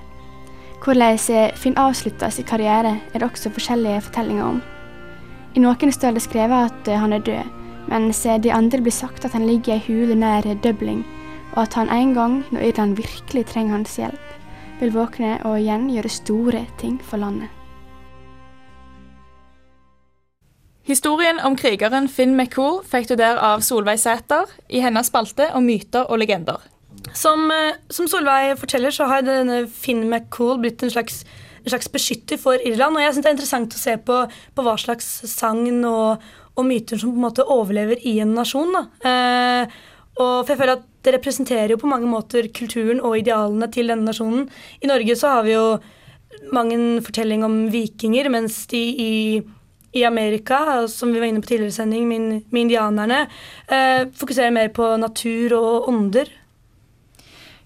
[0.84, 1.18] Hvordan
[1.60, 4.62] Finn avslutta sin karriere, er det også forskjellige fortellinger om.
[5.54, 7.52] I noen står det skrevet at eh, han er død,
[7.92, 11.02] mens de andre blir sagt at han ligger i ei hule nær Dublin,
[11.52, 14.32] og at han en gang, når Irland virkelig trenger hans hjelp,
[14.80, 17.52] vil våkne og igjen gjøre store ting for landet.
[20.84, 25.64] Historien om krigeren Finn McCool fikk du der av Solveig Sæter i hennes spalte om
[25.64, 26.60] myter og legender.
[27.16, 31.24] Som, eh, som Solveig forteller, så har denne Finn McCool blitt en slags,
[31.64, 32.96] en slags beskytter for Irland.
[32.96, 36.20] Og jeg synes det er interessant å se på, på hva slags sagn og,
[36.54, 38.76] og, myter som på en måte overlever i en nasjon.
[39.00, 39.64] Eh,
[40.20, 43.90] og for jeg føler at Det representerer jo på mange måter kulturen og idealene til
[43.92, 44.46] denne nasjonen.
[44.80, 45.78] I Norge så har vi jo
[46.48, 49.12] mange fortellinger om vikinger, mens de i
[49.94, 53.26] i Amerika, som vi var inne på tidligere i sending, med, indianerne,
[53.68, 56.30] eh, fokuserer mer på natur og ånder.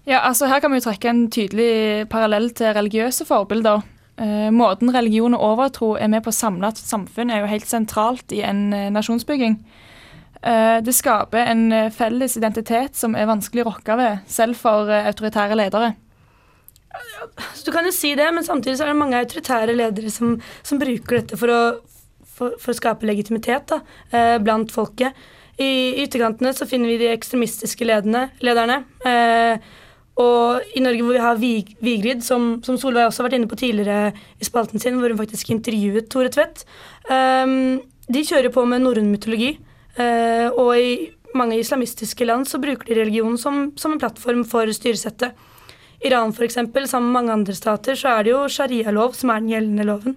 [0.05, 3.81] Ja, altså Her kan vi jo trekke en tydelig parallell til religiøse forbilder.
[4.17, 7.67] Eh, måten religion og overtro er med på å samle et samfunn, er jo helt
[7.69, 9.59] sentralt i en eh, nasjonsbygging.
[10.41, 14.87] Eh, det skaper en eh, felles identitet som er vanskelig å rokke ved, selv for
[14.87, 15.93] eh, autoritære ledere.
[17.65, 20.79] Du kan jo si det, men samtidig så er det mange autoritære ledere som, som
[20.79, 21.61] bruker dette for å
[22.39, 23.81] for, for, å skape legitimitet da,
[24.11, 25.17] eh, blant folket.
[25.59, 28.81] I ytterkantene så finner vi de ekstremistiske ledene, lederne.
[29.07, 29.59] Eh,
[30.19, 33.51] og i Norge hvor vi har Vig, Vigrid, som, som, Solveig også har vært inne
[33.51, 36.65] på tidligere i spalten sin, hvor hun faktisk intervjuet Tore Tvedt,
[37.11, 37.55] eh,
[38.09, 39.57] de kjører på med norrøn mytologi.
[39.99, 40.91] Og i
[41.37, 45.35] mange islamistiske land så bruker de religion som, som en plattform for styresettet.
[46.05, 46.55] Iran f.eks.,
[46.87, 50.15] sammen med mange andre stater, så er det jo sharialov som er den gjeldende loven.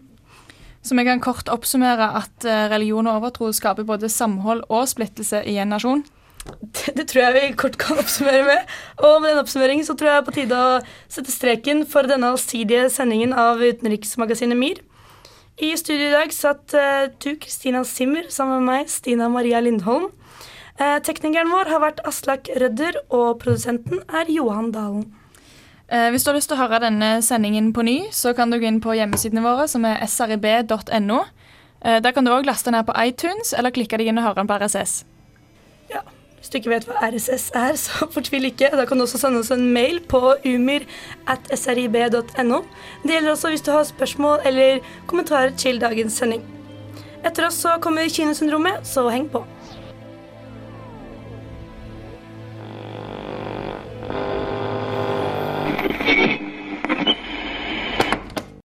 [0.83, 5.45] Så vi kan kort oppsummere at eh, religion og overtro skaper både samhold og splittelse
[5.47, 6.03] i en nasjon.
[6.43, 8.73] Det, det, tror jeg vi kort kan oppsummere med.
[8.99, 12.89] Og med den oppsummeringen så tror jeg på tide å sette streken for denne allsidige
[12.91, 14.83] sendingen av utenriksmagasinet MIR.
[15.63, 20.09] I studio i dag satt uh, du, Kristina Simmer, sammen med meg, Stina Maria Lindholm.
[20.81, 25.05] Uh, teknikeren vår har vært Aslak Rødder, og produsenten er Johan Dalen.
[25.93, 28.57] Eh, hvis du har lyst til å høre denne sendingen på ny, så kan du
[28.57, 31.19] gå inn på hjemmesidene våre, som er srib.no.
[31.85, 34.41] Eh, der kan du òg laste ned på iTunes, eller klikke deg inn og høre
[34.41, 35.05] den på RSS.
[35.93, 36.01] Ja,
[36.39, 38.73] Hvis du ikke vet hva RSS er, så fortvil ikke.
[38.73, 42.09] Da kan du også sende oss en mail på umir.srib.no.
[43.05, 44.81] Det gjelder også hvis du har spørsmål eller
[45.13, 46.43] kommentarer til dagens sending.
[47.23, 49.45] Etter oss så kommer Kinosyndromet, så heng på.